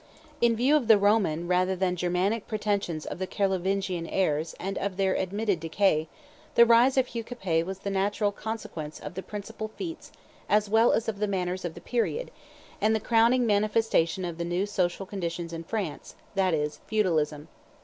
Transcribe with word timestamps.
In 0.41 0.55
view 0.55 0.75
of 0.75 0.87
the 0.87 0.97
Roman 0.97 1.47
rather 1.47 1.75
than 1.75 1.95
Germanic 1.95 2.47
pretensions 2.47 3.05
of 3.05 3.19
the 3.19 3.27
Carlovingian 3.27 4.07
heirs 4.07 4.55
and 4.59 4.75
of 4.79 4.97
their 4.97 5.13
admitted 5.13 5.59
decay, 5.59 6.07
the 6.55 6.65
rise 6.65 6.97
of 6.97 7.05
Hugh 7.05 7.23
Capet 7.23 7.67
was 7.67 7.77
the 7.77 7.91
natural 7.91 8.31
consequence 8.31 8.99
of 8.99 9.13
the 9.13 9.21
principal 9.21 9.67
facts 9.67 10.11
as 10.49 10.67
well 10.67 10.91
as 10.91 11.07
of 11.07 11.19
the 11.19 11.27
manners 11.27 11.63
of 11.65 11.75
the 11.75 11.81
period, 11.81 12.31
and 12.81 12.95
the 12.95 12.99
crowning 12.99 13.45
manifestation 13.45 14.25
of 14.25 14.39
the 14.39 14.43
new 14.43 14.65
social 14.65 15.05
condition 15.05 15.47
in 15.53 15.63
France, 15.63 16.15
that 16.33 16.55
is, 16.55 16.79
feudalism. 16.87 17.47